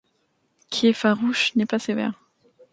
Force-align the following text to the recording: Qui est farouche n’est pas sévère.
Qui 0.71 0.87
est 0.87 0.93
farouche 0.93 1.53
n’est 1.55 1.67
pas 1.67 1.77
sévère. 1.77 2.15